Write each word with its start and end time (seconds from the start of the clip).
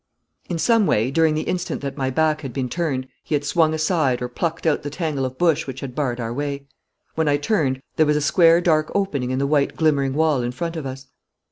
In 0.49 0.57
some 0.57 0.87
way 0.87 1.11
during 1.11 1.35
the 1.35 1.43
instant 1.43 1.81
that 1.81 1.95
my 1.95 2.09
back 2.09 2.41
had 2.41 2.53
been 2.53 2.69
turned 2.69 3.07
he 3.23 3.35
had 3.35 3.45
swung 3.45 3.71
aside 3.71 4.19
or 4.19 4.27
plucked 4.29 4.65
out 4.65 4.81
the 4.81 4.89
tangle 4.89 5.25
of 5.25 5.37
bush 5.37 5.67
which 5.67 5.81
had 5.81 5.93
barred 5.93 6.19
our 6.19 6.33
way. 6.33 6.65
When 7.13 7.27
I 7.27 7.37
turned 7.37 7.83
there 7.97 8.07
was 8.07 8.17
a 8.17 8.19
square 8.21 8.61
dark 8.61 8.91
opening 8.95 9.29
in 9.29 9.37
the 9.37 9.45
white 9.45 9.75
glimmering 9.77 10.15
wall 10.15 10.41
in 10.41 10.53
front 10.53 10.75
of 10.75 10.87
us. 10.87 11.05